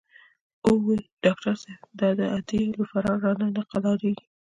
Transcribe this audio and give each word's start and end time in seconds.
او 0.65 0.73
وې 0.85 0.95
ئې" 1.01 1.05
ډاکټر 1.23 1.55
صېب 1.63 1.81
د 1.99 2.01
اډې 2.37 2.59
لوفران 2.77 3.17
رانه 3.23 3.47
نۀ 3.55 3.63
قلاریږي 3.71 4.25